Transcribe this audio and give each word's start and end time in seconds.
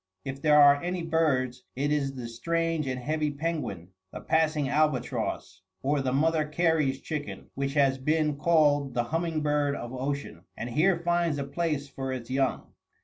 If 0.25 0.41
there 0.41 0.59
are 0.59 0.81
any 0.81 1.03
birds, 1.03 1.63
it 1.75 1.91
is 1.91 2.15
the 2.15 2.27
strange 2.27 2.87
and 2.87 2.99
heavy 2.99 3.29
penguin, 3.29 3.89
the 4.11 4.19
passing 4.19 4.67
albatross, 4.67 5.61
or 5.83 6.01
the 6.01 6.11
Mother 6.11 6.43
Cary's 6.43 6.99
chicken, 6.99 7.51
which 7.53 7.75
has 7.75 7.99
been 7.99 8.35
called 8.35 8.95
the 8.95 9.03
humming 9.03 9.41
bird 9.43 9.75
of 9.75 9.93
ocean, 9.93 10.45
and 10.57 10.71
here 10.71 10.97
finds 10.97 11.37
a 11.37 11.43
place 11.43 11.87
for 11.87 12.11
its 12.11 12.31
young. 12.31 12.73